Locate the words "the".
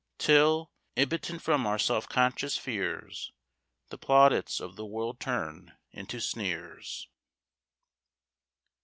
3.89-3.99, 4.75-4.83